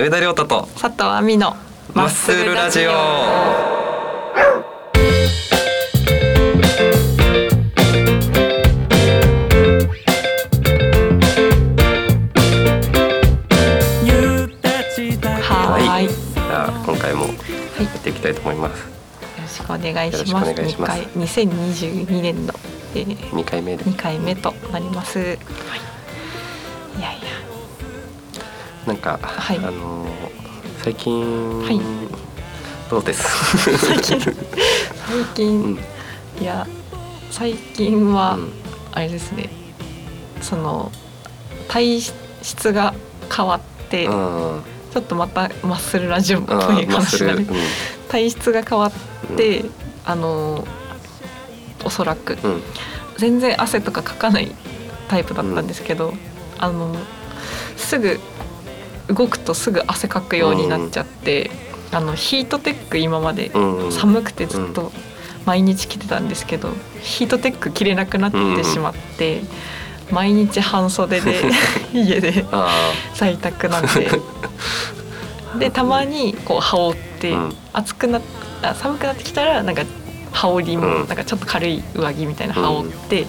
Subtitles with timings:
[0.00, 1.54] 上田亮太と佐藤亜美の
[1.92, 2.90] マッスルラジオ。
[2.90, 2.96] は
[16.00, 16.06] い。
[16.06, 17.32] よじゃあ今回もや
[17.84, 18.88] っていきたいと思います。
[19.38, 20.48] ろしくお願いします。
[20.48, 22.54] よろしくお願いします二回2022年の、
[22.94, 25.38] えー、二回目で2回目となります。
[28.86, 29.58] なんか、はい。
[29.58, 30.10] あのー
[30.82, 31.80] 最近、はい。
[32.88, 33.78] どうです？
[33.78, 34.18] 最近。
[35.06, 35.78] 最近、うん。
[36.40, 36.66] いや
[37.30, 38.52] 最近は、うん。
[38.92, 39.50] あれですね。
[40.40, 40.90] その
[41.68, 42.94] 体質が
[43.34, 43.60] 変わっ
[43.90, 44.62] て、うん。
[44.92, 47.46] ちょっとまたマッスルラジオっぽあいーマッスル、うん。
[48.08, 48.92] 体質が変わっ
[49.36, 49.64] て、
[50.06, 50.66] あの
[51.84, 52.38] おそらく。
[52.42, 52.62] うん。
[53.18, 54.50] 全然汗とかかかない
[55.08, 56.14] タイプだったんですけど、
[56.58, 56.96] あの
[57.76, 58.18] すぐ
[59.12, 61.50] 動くとすぐ汗かくようになっちゃって、
[61.92, 63.84] あのヒートテック今までうん。
[63.84, 64.92] うん寒くてずっと
[65.44, 66.70] 毎日着てたんですけど、
[67.02, 69.42] ヒートテック着れなくなってしまって、
[70.10, 71.50] 毎日半袖で
[71.92, 74.10] 家であ在宅なんで。
[75.58, 77.56] で たまにこう羽織って、うん。
[77.72, 78.20] 暑くな
[78.74, 79.82] 寒くなってきたらなんか
[80.32, 81.08] 羽織りも、うん。
[81.08, 83.26] なんかちょっと軽い上着みたいな羽織って、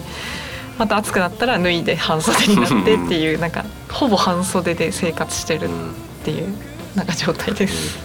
[0.78, 6.48] また暑くなったら脱いで半袖になってっていうなんかほぼ半袖で生活してるっていう
[6.94, 7.98] なんか状態です。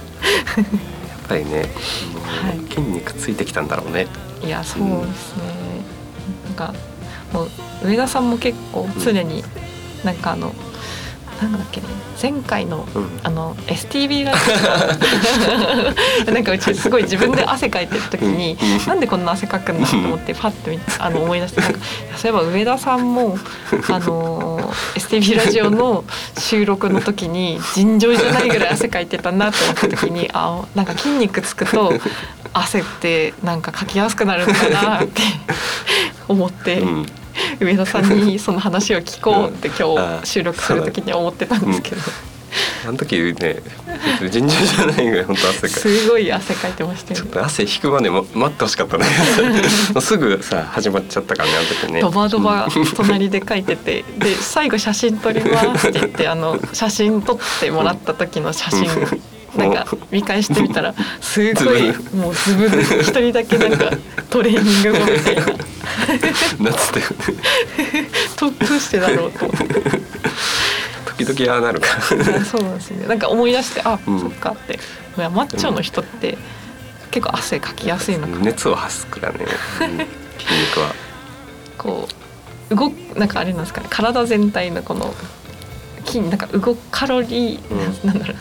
[1.27, 1.65] っぱりね、
[2.25, 2.59] はい。
[2.69, 4.07] 筋肉ついてきたんだろうね。
[4.41, 5.43] いやそうですね、
[6.45, 6.73] なんか
[7.33, 7.49] もう
[7.83, 9.43] 上田さんも結構常に
[10.05, 10.53] なんかあの、
[11.41, 11.87] なんだっけね
[12.21, 13.19] 前回のうん。
[13.23, 14.39] あの STB ラジ
[16.27, 16.31] オ。
[16.31, 18.87] なんかうちすごい自分で汗かいてる時に、うん。
[18.87, 21.79] なんでこんな汗かくんだと思ってパッと見あの思い出してなんか
[22.15, 23.37] そういえば上田さんも
[23.89, 26.03] あの STB ラジオの
[26.37, 31.93] 収録の時に尋常じゃないぐらい汗かいてたなと思った時にあなんか筋肉つくと
[32.53, 35.21] 汗ってなんかかきやすくなるのかなって
[36.27, 36.79] 思って。
[36.79, 37.05] うん
[37.59, 42.01] 上田さんにその話を聞こうって今日収録する時に思ってたんですけど、
[42.87, 43.61] あの時ね
[44.29, 47.25] 尋常じゃないぐらい本当汗かいすごい汗かいてましたよね。
[47.25, 49.05] ちょっと汗引くまでも待ってほしかったね。
[49.99, 52.01] すぐさ始まっちゃったからねあの時ね。
[52.01, 58.89] ドバドバ隣で書いててで最後写真撮りますって言ってあの写真撮ってもらった時の写真
[59.57, 63.91] なんか見返してみたらすごいズもうズブで一人だけなんか
[64.29, 65.45] トレーニング後みたいな。
[66.59, 67.01] 夏で
[68.35, 69.45] とどうしてだろうと。
[69.45, 69.65] 思って
[71.25, 71.87] 時々ああなるか。
[72.01, 73.07] そうなんですね。
[73.07, 74.19] なんか思い出してあ、うん。
[74.19, 74.73] そっかって。
[75.17, 76.37] いやマッチョの人って
[77.09, 78.39] 結構汗かきやすいのかな。
[78.39, 79.47] 熱を発すからね、うん
[79.87, 80.93] 筋肉は。
[81.77, 82.07] こ
[82.69, 83.87] う動くなんかあれなんですかね。
[83.89, 85.13] 体全体のこの
[86.05, 88.07] 筋なんか動くカロリー、うん。
[88.07, 88.37] なんだろう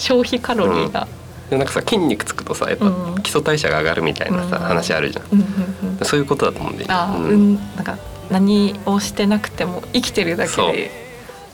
[0.00, 1.06] 消費カロリーが、
[1.50, 2.88] でなんかさ筋肉つくとさやっぱう
[3.18, 3.22] ん。
[3.22, 4.62] 基礎代謝が上がるみたいなさ、うん。
[4.62, 7.54] 話あるじゃん、うんうんうん、そういうことだと思うんで、あー、ううん。
[7.54, 7.98] ん、なんか
[8.30, 10.90] 何をしてなくても生きてるだけで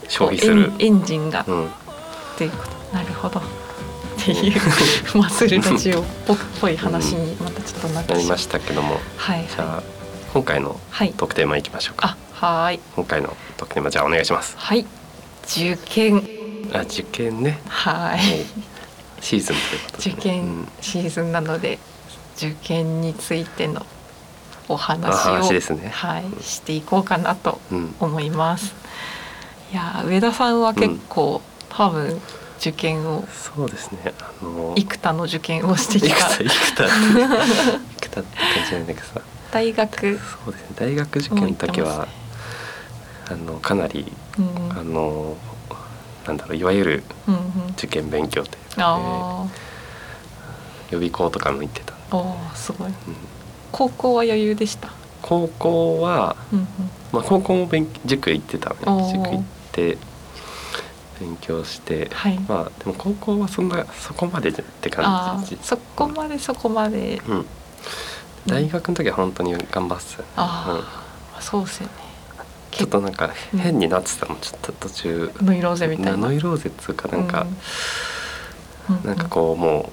[0.07, 0.71] 消費する。
[0.79, 1.41] エンジンが。
[1.41, 1.69] っうん。
[2.37, 2.57] ていうこ
[2.91, 2.95] と。
[2.95, 3.39] なるほど。
[3.39, 3.43] っ
[4.23, 4.53] ていう
[5.17, 6.03] マッスルラジオっ
[6.61, 8.17] ぽい話にまたちょっとなってしまう。
[8.17, 8.99] なりましたけども。
[9.17, 9.45] はい。
[9.49, 9.83] じゃあ
[10.33, 11.13] 今回のはい。
[11.17, 12.79] 特テーマいきましょうか、あはーい。
[12.95, 14.55] 今回の特テーマじゃあお願いします。
[14.57, 14.85] はい。
[15.45, 16.27] 受験
[16.73, 17.59] あ受験ね。
[17.67, 18.19] はい。
[19.21, 20.67] シーズンということで、受験うん。
[20.81, 21.79] シーズンなので、
[22.37, 23.85] 受験についての
[24.69, 25.89] おあ話を話ですね。
[25.93, 27.95] はい、していこうかなとうん。
[27.99, 28.75] 思います。
[29.71, 32.21] いやー上田さんは結構、多分
[32.59, 34.13] 受験をそうですね。
[34.19, 36.15] あの幾多の受験をしてきた。
[36.15, 36.91] 幾多幾多って。
[38.07, 40.67] 幾多って感じなんだけどさ大学、そうですね。
[40.75, 42.27] 大学受験の時は、もう行って
[43.29, 44.71] あのかなりうん。
[44.77, 45.35] あの
[46.27, 49.45] なんだろういわゆるうんうん、受験勉強というか、あ
[50.91, 52.87] 予備校とかも行ってた、ーおーすごい。
[52.89, 52.95] うん
[53.69, 54.89] 高校は余裕でした？
[55.21, 56.67] 高校は、うんうん。
[57.11, 58.75] まあ、高校も勉塾行ってたね。
[58.79, 59.43] 塾行っ
[59.73, 59.97] て
[61.19, 62.39] 勉強して、はい。
[62.47, 64.63] まあでも高校はそんなそこまでって
[64.95, 65.55] あ感じ。
[65.55, 67.21] ー、そこまでそこまで。
[67.27, 67.45] うん、
[68.45, 70.23] 大学の時は本当に頑張ってた。
[70.37, 70.79] あ
[71.37, 71.91] あ、そうですよね
[72.77, 73.59] ちょっとなんかうん。
[73.59, 76.17] 変になってたのちょっと途中、ノイローゼみたいな。
[76.17, 77.47] ノイローゼっつうかなんか、
[78.89, 78.95] うん。
[78.97, 79.05] うん。
[79.05, 79.91] なんかこうも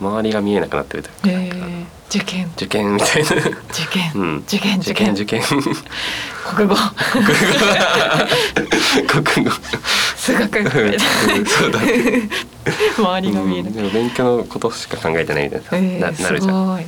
[0.00, 2.50] う周りが見えなくなってるというか、えー、受験。
[2.56, 5.12] 受験みたいな、受験、うん、受験受験。
[5.12, 6.74] 受験国語。
[9.06, 9.52] 国語。
[10.16, 10.66] 数学うん
[11.46, 11.80] そうだ。
[11.80, 12.28] ね
[12.98, 13.74] 周りが見える、うん。
[13.74, 16.84] でも勉強のことしか考えてないみたいな,、えー、ななするじゃん。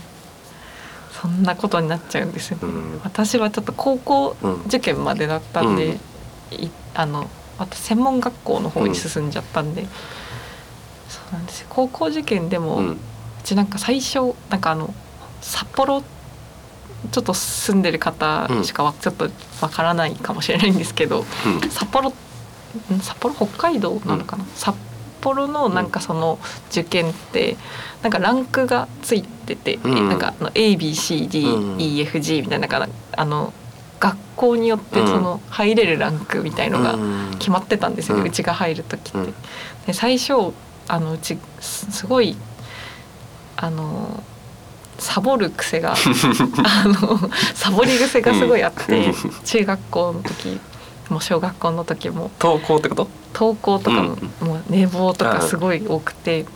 [1.25, 2.59] そんなことになっちゃうんですよ。
[2.59, 3.01] ね、うん。
[3.03, 4.55] 私はちょっと高校うん。
[4.67, 5.99] 受験までだったんで、
[6.51, 7.31] いあの
[7.73, 9.87] 専門学校の方に進んじゃったんで、
[11.09, 11.69] そうなんですよ。
[11.71, 13.01] 高校受験でも、ううん
[13.43, 14.93] ちなんか最初なんかあの
[15.41, 16.03] 札幌
[17.11, 19.31] ちょっと住んでる方しかわちょっと
[19.63, 21.71] わからないかもしれないんですけど、うん。
[21.71, 24.75] 札幌ん札幌北海道なのかな、札
[25.25, 26.39] 幌のなんかその
[26.71, 27.57] 受験って
[28.03, 30.09] なんかランクがついてて、うん。
[30.11, 33.53] なんか ABCDEFG みたいななんかあの
[33.99, 37.37] 学校によってその入れるランクみたいのがうん。
[37.39, 39.19] 決まってたんですよね、ううんちが入る時って。
[39.19, 39.35] うん。
[39.87, 40.53] で最初
[40.87, 42.37] あのうちすすごい
[43.57, 44.23] あの
[44.99, 47.19] サボる癖が あの
[47.55, 49.15] サボり癖がすごいあって、うん。
[49.45, 50.61] 中学校の時
[51.11, 52.31] も小学校の時も。
[52.39, 53.09] 投稿ってこと？
[53.35, 54.49] 登校とかも,、うん。
[54.49, 56.47] もう寝坊とかすごい多くて。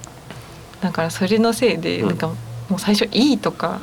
[0.81, 2.09] だからそれのせいでうん。
[2.09, 2.29] なんか
[2.69, 3.81] もう最初「いい」とか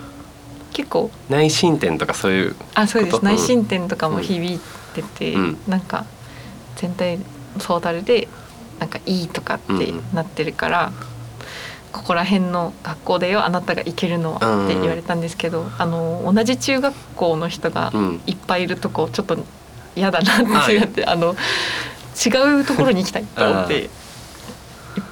[0.73, 1.11] 結構。
[1.29, 3.19] 内申点とかそういうあそうです。
[3.23, 4.59] 内申点とかも響い
[4.93, 5.57] てて、うん。
[5.67, 6.05] なんか
[6.77, 7.19] 全体
[7.59, 8.27] トータルで
[8.79, 10.91] なんかいいとかってなってるから、
[11.93, 18.21] ここら辺の学校でよあなたが行けるのはって言われたんですけど、あの同じ中学校の人がうん。
[18.27, 19.37] いっぱいいるとこちょっと
[19.95, 20.33] 嫌だな
[20.63, 21.35] ってなって、あの
[22.25, 23.89] 違うところに行きたいと思っていっ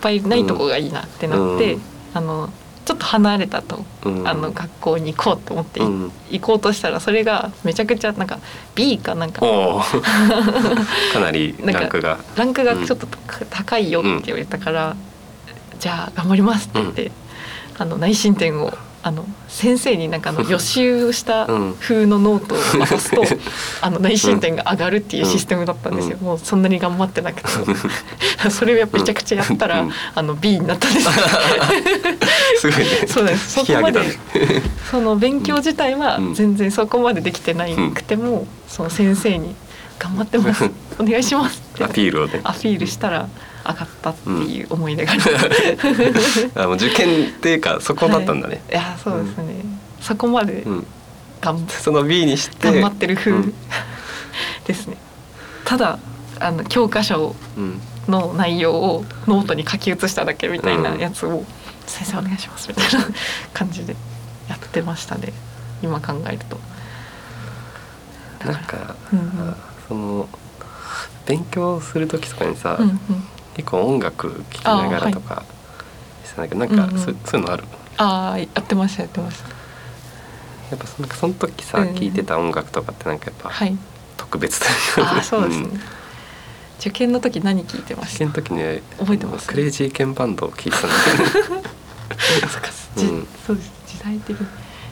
[0.01, 1.81] ぱいないとこがいいなってなって、うん。
[2.13, 2.49] あの
[2.85, 4.27] ちょっと離れたと、うん。
[4.27, 6.11] あの学校に行こうと思っていうん。
[6.31, 8.39] 行こうとしたらそれがめちゃくちゃなんか
[8.75, 9.41] B かなんか。
[11.13, 12.19] かなりランクが。
[12.35, 13.07] ランクがちょっと
[13.49, 14.95] 高いよって言われたから、
[15.79, 17.11] じゃあ頑張りますって言って、
[17.77, 18.73] あの内申点を
[19.05, 21.75] あの先生になんかあの 予習したうん。
[21.79, 23.21] 風のノートを渡すと、
[23.81, 26.25] あの内申点が上がるっていうシステムだったんですよ、うん。
[26.25, 27.49] もうそんなに頑張ってなくて。
[28.49, 29.91] それをめちゃくちゃやったら、うん。
[30.15, 31.09] あの B になったんです。
[32.61, 32.85] すごいね。
[33.07, 33.59] そうなんです。
[33.59, 34.11] 引き上げたね。
[34.11, 34.19] そこ
[34.91, 36.33] その勉強自体はうん。
[36.33, 39.53] 全然そこまでできてないくても、その先生に
[39.99, 40.69] 「頑張ってます。
[40.97, 42.39] お願いします」ってアピールをね。
[42.43, 43.27] アピールしたら
[43.65, 45.25] 上がったっていう思い出がありま
[46.19, 46.49] す。
[46.55, 48.73] あもう受験っていうかそこだったんだね、い。
[48.73, 49.55] やそうですね、
[50.01, 50.87] そこまでうん。
[51.41, 53.53] 頑張その B にして頑張ってる風うん。
[54.65, 54.97] ですね。
[55.65, 55.99] ただ
[56.39, 57.81] あの教科書うん。
[58.07, 61.45] の内容をノートに書き写しただけみたいなやつを
[61.87, 63.05] 「先生お願いします」みたいな
[63.53, 63.95] 感じで
[64.49, 65.31] やってましたね。
[65.81, 66.59] 今考えると。
[68.45, 69.55] なんか、うんうん。
[69.87, 70.29] その
[71.25, 72.99] 勉強する時とかにさ、うんうん、
[73.55, 75.43] 結構音楽聴きながらとか
[76.25, 77.63] してたんだけど、なんかそ,、ういうのある？
[77.97, 79.49] ああやってましたやってました。
[79.49, 83.77] やっぱそのその時さうん聴、いてた音楽とかってなんかやっぱはい。
[84.17, 85.67] 特別というか、そうですね。
[85.67, 85.79] ん。
[86.79, 88.13] 受験の時何聞いてました？
[88.13, 88.27] 試験。
[88.29, 89.47] の時ね覚えてます？
[89.47, 90.87] クレイジーケンバンドを聴いてたんだ
[91.47, 91.61] けど。
[92.95, 93.27] じうん。
[93.45, 93.71] そうです。
[93.87, 94.47] 時代的に。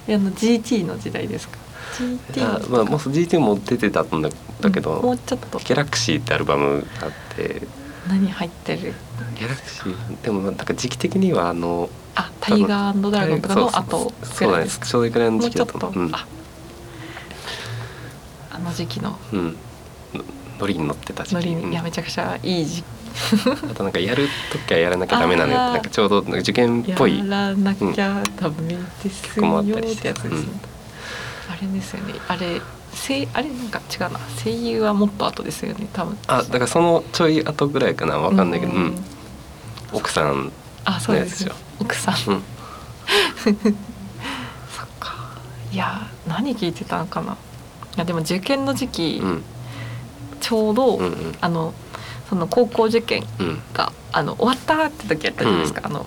[0.08, 1.58] えあの GT の時代ですか
[1.98, 4.30] ？GT あまあもう GT も出てたんだ
[4.62, 5.58] だけど、うんもうちょっと。
[5.60, 7.62] ギャラクシーってアルバムがあって
[8.08, 8.94] 何入ってる？
[9.38, 14.86] ギャラクシーでもなんか時期的にはあのあタイガードラゴンとかの後そうだねですか？
[14.88, 16.16] ちょうどいいくらいの時期だと、ったのうん。
[16.16, 16.26] あ
[18.52, 19.18] あの時期の。
[19.32, 19.46] うん。
[20.14, 20.24] の
[20.60, 21.36] ノリに乗ってた時期。
[21.36, 22.84] うんノリにいやめちゃくちゃいい時
[23.70, 27.18] あとなんかやる時はやらなきゃダメなのよなんかちょうど受験っやぽい。
[27.28, 29.62] らなきゃダメですよ。
[29.62, 30.02] っりして。
[30.04, 31.54] てやつですね、うん。
[31.54, 32.14] あれですよね。
[32.28, 32.62] あれ
[32.94, 34.20] 声あれなんか違うな。
[34.44, 36.18] 声優はもっと後ですよね多分。
[36.28, 38.96] あだからそのちょい後ぐらいかなわかんないけど、ううん。
[39.94, 40.52] 奥さん。
[40.86, 41.44] あそうです。
[41.46, 42.16] ねのや奥さん。
[42.16, 42.44] うん。
[43.44, 43.54] そっ
[45.00, 45.16] か。
[45.72, 47.34] いや何聞いてたのかな。
[47.34, 47.36] い
[47.98, 49.44] やでも受験の時期、うん。
[50.40, 51.36] ちょうど、うんうん。
[51.42, 51.74] あの
[52.30, 53.62] その高校受験うん。
[53.74, 56.06] があの終わったって時やったじゃないですか、あの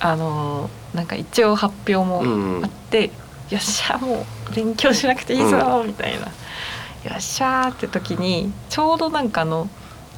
[0.00, 2.64] あのなんか一応発表もうん。
[2.64, 3.10] あって、
[3.50, 6.26] よっしゃもう勉強しなくていいぞ、みたいな。
[6.26, 6.32] よ
[7.16, 9.68] っしゃーって時にちょうどなんかあの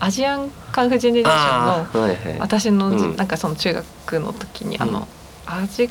[0.01, 2.39] アジアンカンフージェネレーションのはいはい。
[2.39, 3.17] 私のじ、うん。
[3.17, 4.93] なんかその中学の時に、あうん。
[4.93, 5.09] の
[5.45, 5.91] アジ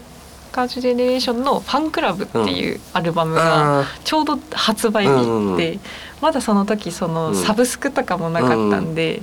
[0.52, 5.78] カンフージェネレーションの「ファンクラブ」っていうアルバムがあちょうど発売日うんで、
[6.22, 7.36] まだその時そのうん。
[7.36, 9.22] サブスクとかもなかったんで、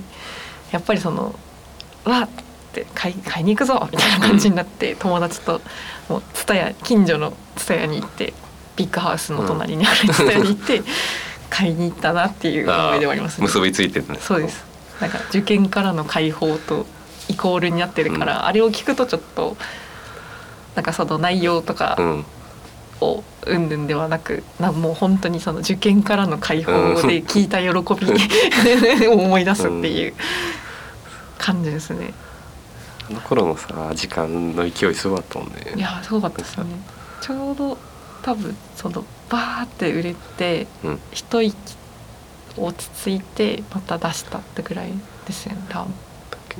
[0.71, 1.35] やっぱりその
[2.05, 2.34] 「わっ!」って
[2.95, 5.61] 買い買いに行くぞみたいな感じになって、友達と
[6.09, 8.33] もうツタヤ近所のツタヤに行って
[8.75, 10.81] ビッグハウスの隣にあるツタヤに行って
[11.49, 13.45] 買いに行ったなっていうー思い出はあります、ね。
[13.45, 14.63] 結びついてるねそうです
[14.99, 16.85] なんか受験からの解放と
[17.27, 19.57] イコールになってるから、あれを聞くとちょっと
[20.75, 22.25] なんかその内容とかうん。
[23.01, 30.13] をうんぬんではなくなもう本当にその受験からの解放で聞いた喜び を思い出すっていう
[31.37, 32.13] 感じですね。
[33.09, 35.73] あの頃のさ時間の勢いすごかったもんね。
[35.75, 36.65] いやすごかったですね。
[37.21, 37.77] ちょうど
[38.21, 40.99] 多分そのバーって売れてうん。
[41.11, 41.55] 一息
[42.57, 44.91] 落ち着いてまた出したってぐらい
[45.27, 45.93] ですよね多分。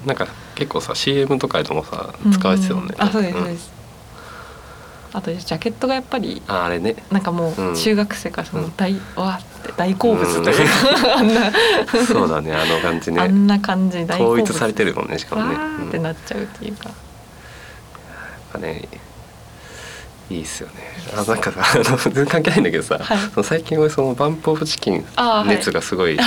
[0.06, 3.40] なんか結構さ CM とかでもさ使われてたよね、うんうんあそうですん。
[3.40, 3.72] そうです、
[5.14, 6.96] あとジャケットがやっぱりああれね。
[7.12, 7.72] なんかもうん。
[7.74, 8.72] う中学生からそのうん。
[8.76, 10.68] 大、わーって大好物という
[11.02, 11.34] か、あん。
[11.34, 11.52] な
[12.08, 13.22] そうだねあの感じね。
[13.22, 14.42] あんな感じ大好物。
[14.44, 15.56] 統一されてるもんねしかもね。
[15.56, 16.04] わーってうん。
[16.04, 18.88] なっちゃうっていうか、なんかね
[20.30, 20.74] いいっすよね。
[21.16, 23.18] あなんかさあの全然関係ないんだけどさ、はい。
[23.34, 25.06] その最近俺そのバンプ・オブ・チキン
[25.46, 26.18] 熱がすごい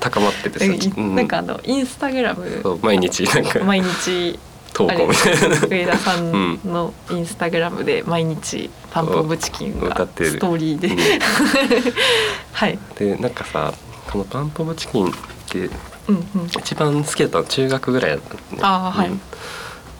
[0.00, 1.14] 高まっててさ、 えうん。
[1.14, 2.78] なんかあのインスタグラム。
[2.82, 3.58] 毎日なんか。
[3.60, 4.38] 毎日
[4.72, 5.66] 投稿みたいな。
[5.66, 10.96] 上田さんのインスタグラムで毎日パンプオブチキンが歌ってるストーリーで、うん。
[12.52, 13.72] はい、でなんかさ
[14.10, 15.10] このバンプ・オブ・チキンっ
[15.48, 15.70] て
[16.08, 19.08] うんうん、一番好きだったの中学ぐらいだったのねあーはい。
[19.08, 19.20] うん。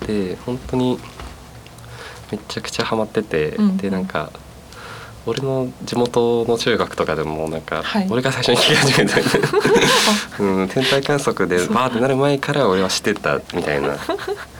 [0.06, 0.98] で本当に
[2.32, 4.30] めちゃくちゃハマってて、うんでなんか
[5.24, 8.08] 俺の地元の中学とかでもなんか、はい。
[8.10, 9.48] 俺が最初に聞き始めたみたいな、
[10.40, 13.96] うん、天体観測でバーってなる前から俺は知ってたみたいな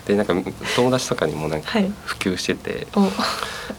[0.06, 0.34] でなんか
[0.74, 1.92] 友達とかにもなんかはい。
[2.04, 3.08] 普及してて、お。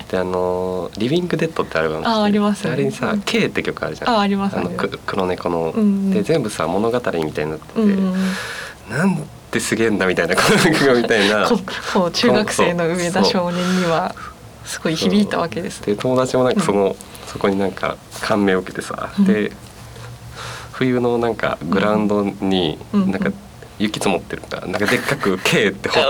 [0.10, 2.64] であの「リビング・デッド」ってアルバムあーあります。
[2.64, 4.10] であれにさうん「K」って曲あるじゃん。
[4.10, 6.12] あありますあの黒猫の、うんうん。
[6.12, 8.98] で全部さ物語みたいになってて、うんうんうん。
[8.98, 11.48] なんてすげえんだみたいなこの曲がみたいな。
[11.50, 11.60] こ
[11.94, 14.16] こう中学生の上田少年には
[14.66, 15.82] すごい響いたわけです。
[15.82, 16.96] ねで友達もなんかその、
[17.28, 19.26] そこになんか感銘を受けてさ、うん。
[19.26, 19.52] で
[20.72, 23.12] 冬のなんかグラウンドにうん。
[23.12, 23.32] なんか
[23.80, 26.04] 雪積もってるからなんかでっかく「K」って彫っ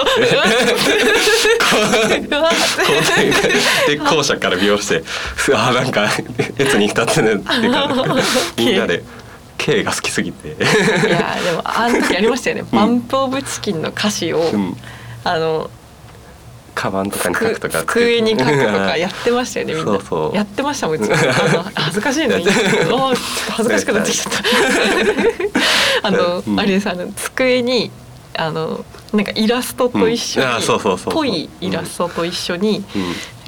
[3.88, 5.04] てで校舎から見下ろして
[5.56, 6.10] 「あーなんか
[6.58, 7.44] 列に立ってね」って
[8.58, 9.04] みんなで
[9.58, 10.50] 「K」が好きすぎて。
[10.50, 10.52] い
[11.10, 14.78] やでもあの時ありましたよね、バンプオブチキンの歌詞を、うん
[15.24, 15.70] あの
[16.76, 19.94] カバンとかに書くとか机に書くとかやってましたよねみんな
[20.34, 21.10] やってましたもんうち
[21.76, 24.40] 恥ずかしいのに恥ずかしくなってきちゃった
[26.04, 26.60] あの、うん。
[26.60, 27.92] あれですあの机に
[28.36, 28.84] あの
[29.14, 32.84] なんかイラストと一緒に、うぽいイラストと一緒に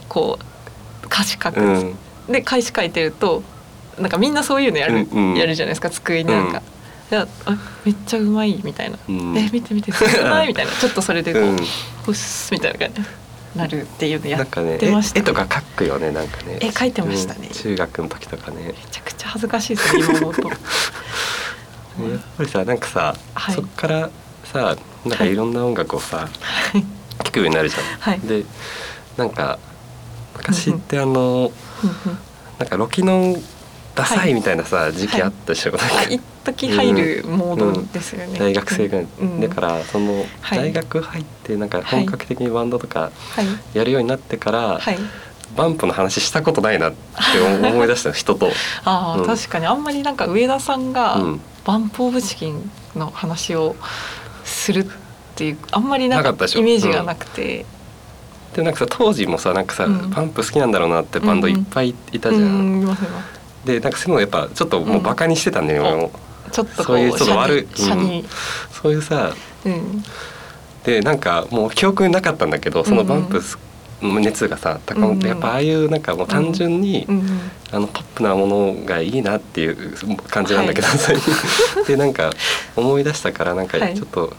[0.07, 0.39] こ
[1.03, 1.59] う歌詞書く。
[1.59, 1.85] です、
[2.31, 3.43] で歌詞書いてると
[4.00, 5.07] なんかみんなそういうのやる、
[5.38, 6.62] やるじゃないですか机になんか。
[7.12, 9.38] いやあめっちゃうまいみたいな、うん。
[9.38, 10.71] え見て見てすごくないみたいな。
[10.79, 11.57] ちょっとそれでこう、うん。
[12.07, 13.07] うっすみたいな感じに
[13.55, 16.57] なるっていうのやってました、絵絵とか描くよねなんかね。
[16.62, 17.47] 絵描いてましたね。
[17.47, 17.53] うん。
[17.53, 18.57] 中学の時とかね。
[18.67, 20.33] めちゃくちゃ恥ずかしいですね今
[21.97, 23.55] 思うとやっぱりさなんかさ、はい。
[23.55, 24.09] そっから
[24.43, 24.75] さ
[25.05, 25.35] なんかい。
[25.35, 26.27] ろんな音楽をさ、
[27.23, 27.83] 聴くようになるじゃん。
[27.99, 28.19] はい。
[28.21, 28.43] で
[29.17, 29.59] なんか
[30.35, 31.51] 昔ってあの、うんうん。
[32.59, 33.35] なんかロキノン
[33.95, 34.31] ダサはい。
[34.31, 35.85] いみたいなさ、時期あったでしょ、なんか。
[35.99, 40.59] あ一時入るモードですよね、大学生が、うんだからその、はい。
[40.59, 43.45] 大学入ってなんか本格的にバンドとかはい。
[43.77, 44.97] やるようになってから、はい。
[45.55, 46.97] バンプの話したことないなって
[47.69, 48.51] 思い出したの人と。
[48.83, 49.25] ああ、うん。
[49.25, 49.65] 確かに。
[49.65, 53.75] あんまりなんか上田さんがうんバンプオブチキンの話を
[54.43, 54.88] するっ
[55.36, 56.60] ていうあんまりなんかなかったでしょ？
[56.62, 57.65] イメージがなくて、
[58.55, 60.10] でなんかさ当時もさなんかさ、うん。
[60.12, 62.43] バンプ好きなんだろうなってバンドいっぱいいたじゃん。
[62.43, 62.45] う
[62.79, 63.65] んいますいます。
[63.65, 66.12] でなんかそういうのやっぱちょっともうバカにしてたんだよ、うん俺も
[66.51, 67.67] ちょっとこそういううちょっと悪い。
[68.72, 69.34] そういうさ。
[69.65, 70.03] うん。
[70.84, 73.62] でなんかもう記憶になかったんだけどそのバンプすの
[74.01, 77.07] 熱がさ高まって、うんやっぱああいうなんかもう単純に、
[77.71, 79.95] あのポップなものがいいなっていう
[80.27, 81.33] 感じなんだけど、最近
[81.87, 82.31] でなんか
[82.75, 83.95] 思い出したからなんかはい。
[83.95, 84.33] ちょっと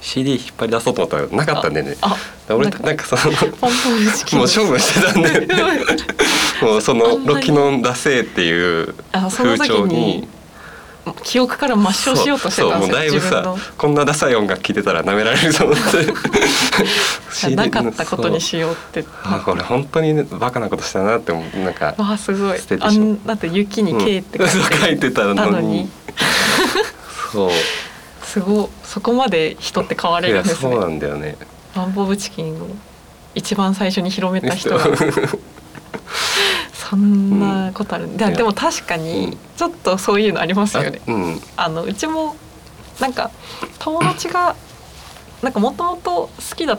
[0.00, 1.96] CD 引っ張り出そうと思ったらなかったんだよね。
[2.00, 2.16] あ
[2.48, 5.48] 俺なんかそのもう勝負してたんで
[6.62, 10.28] もうそあのロキノンダセーっていう風潮に
[11.22, 17.50] 記憶から抹消しようとしてたんですよもうだいぶさこんなダサい音楽聴いてたら舐められると思って。
[17.54, 19.04] なかったことにしようって。
[19.22, 21.58] あこれ本当に、ね、バカなことしたなって思う。
[21.58, 22.58] なんかわあすごい。
[22.80, 25.88] あんだって雪に「K」って書いてたのに。
[27.32, 27.50] そう。
[28.24, 28.68] すごい。
[28.84, 31.36] そこまで人って変われいるんですやそうなねんだよね。
[31.74, 32.68] バンプオブチキンを
[33.34, 34.84] 一番最初に広めた人が
[36.90, 39.38] そんなことある、でいやでも確かうにん。
[39.56, 41.00] ちょっとそういうのありますよね。
[41.06, 41.40] あうん。
[41.56, 42.36] あのうちも
[43.00, 43.30] なんか
[43.78, 44.54] 友達が
[45.42, 46.78] なんかもともと好きだっ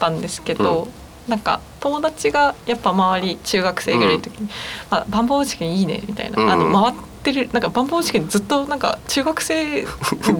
[0.00, 0.88] たんですけど、
[1.26, 1.30] うん。
[1.30, 4.48] なんか友達がやっぱ周り中学生ぐらいの時に
[4.90, 6.50] 「あバンボーチキンいいね」みたいな、うん。
[6.50, 9.86] あの回ってるなんかバンボーチキンずっとなんか中学生で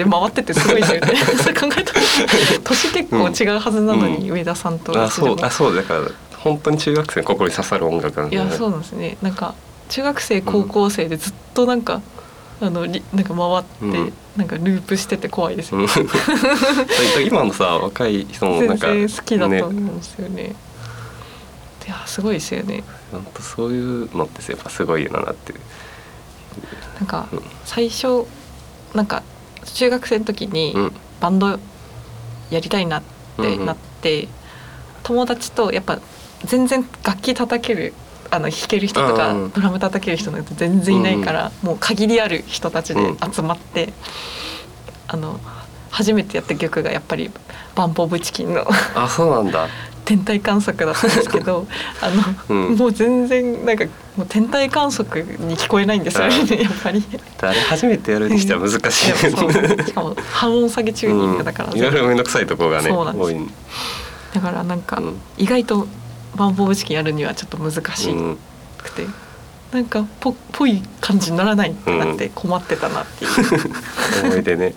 [0.04, 1.14] 回っててすごいですよね。
[1.36, 2.00] それ考えたら
[2.64, 6.00] 年結構違うはずなのに、上田さんとあそうあそうだから
[6.38, 9.16] 本当に中学生の心に刺さる音楽なんだよねいやそうなんですね。
[9.22, 9.54] なんか
[9.88, 12.02] 中学生高校生でずっとなんか、
[12.60, 14.12] あのりなんか回って、うん。
[14.36, 15.86] なんかループしてて怖いですよね。
[15.86, 17.22] うん。
[17.26, 20.54] 今のさ若い人もなん全か然好きだとね思うんですよね。
[21.86, 22.84] いやすごいですよね。
[23.10, 25.54] 本当そういうのってやっぱすごいよなって
[27.00, 28.26] なんかうん最初
[28.94, 29.22] なんか
[29.64, 30.92] 中学生の時にうん。
[31.20, 31.58] バンド
[32.50, 33.02] やりたいなっ
[33.40, 34.28] てなって、
[35.02, 35.98] 友達とやっぱ
[36.48, 37.94] 全然楽器叩ける
[38.30, 43.00] あの弾ける人とか、ドラム叩ける人なんて全然いないから、もう限りある人たちで
[43.32, 43.92] 集まって、
[45.06, 45.40] あの
[45.90, 47.30] 初めてやった曲がやっぱり
[47.74, 49.68] バンプ・オブ・チキンのあそうなんだ。
[50.04, 51.66] 天体観測だったんですけど
[52.00, 52.76] あの、うん。
[52.76, 53.84] もう全然なんか
[54.16, 57.04] もう天体観測に聞こえないんですよねうんやっぱり。
[57.42, 61.78] あれ初めてやるにしては難しいいや そうしかも半音下げチューニングだから、うん。
[61.78, 63.36] いろいろ面倒くさいところがね多い。
[64.32, 65.20] だからなんかうん。
[65.36, 65.86] 意外と
[66.38, 68.38] バンプ・オブ・チキンやるにはちょっと難しうん。
[68.78, 69.06] くて、
[69.72, 73.30] なんかぽぽい感じにならないってなって困ってたなっていう、
[74.24, 74.74] 思い出ね。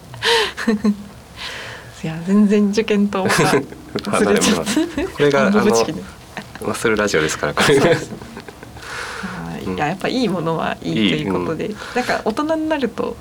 [2.03, 7.79] いや全然受験とまた ずれちゃってこれがあのマッスルラジオですからこれ。
[7.79, 7.91] が
[9.61, 9.63] い。
[9.63, 13.15] いややっぱいいものはいいということで、なんか大人になると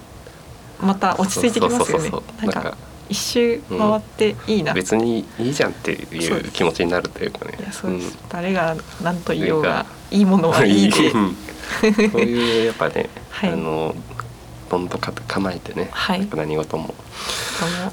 [0.81, 2.11] また落ち着いてきますよね。
[2.43, 2.77] なんか
[3.11, 7.59] 一周回っていいな、い別にいいじゃんっていう気持ちになるというかね。
[7.61, 8.19] やそうです、ん。
[8.29, 10.91] 誰が何と言おうがいいものはいい。
[10.91, 11.37] でうん
[11.81, 13.53] そういうやっぱね、はい。
[13.53, 13.95] あの
[14.71, 16.29] どんとか構えてね、はい。
[16.33, 16.95] 何事も、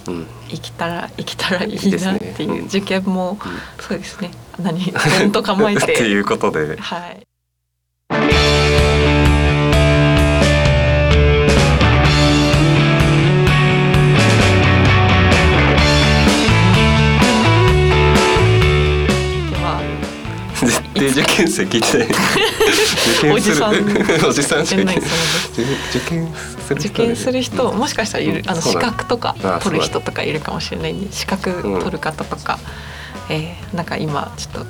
[0.07, 2.65] うん、生きたら生きたらいいなっていううん。
[2.67, 3.37] 受験もうん。
[3.83, 4.31] そうですね。
[4.59, 5.81] 何どんと構えて。
[5.93, 6.77] っていうことで。
[6.77, 7.26] はい
[20.99, 21.97] 絶対受験生聞いて
[23.27, 23.35] ない。
[23.35, 23.73] おじさん。
[24.27, 25.01] おじさんしか聞いてない。
[25.01, 26.33] じゃないそ受験
[26.67, 27.69] する受験する人？
[27.71, 32.59] うんもしかしたらいる、あの資うんそうだ格とかあ取る人とかいるかもしれないんで資格取る方とか、
[33.29, 34.65] えーなんか今ちょっと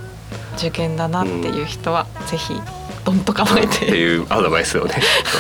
[0.57, 2.59] 受験だなっていう人は、ぜひ
[3.05, 4.95] どんと構えってていうアドバイスをね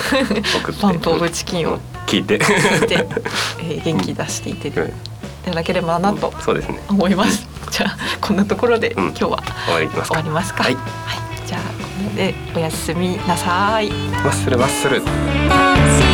[0.63, 0.81] 送って。
[0.81, 2.37] バンプ・オブ・チキンをうん聞いて。
[2.37, 3.07] 聞いて、
[3.59, 4.93] えー元気出していていうん
[5.45, 6.79] ただければなとそうですね。
[6.89, 7.46] 思います。
[7.71, 9.03] じゃあこんなところでうん。
[9.09, 10.05] 今日は終わりますか。
[10.07, 10.63] 終わりますか。
[10.63, 10.77] はい。
[11.45, 11.67] じゃあこ
[12.17, 13.89] れでおやすみなさい。
[13.89, 16.06] マッスルマッスル